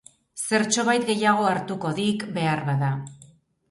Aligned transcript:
Zertxobait 0.47 1.05
gehiago 1.11 1.47
hartuko 1.53 1.95
dik 2.03 2.29
beharbada... 2.41 2.95